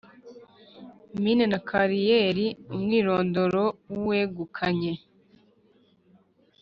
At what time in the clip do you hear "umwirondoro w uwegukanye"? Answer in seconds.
2.73-4.93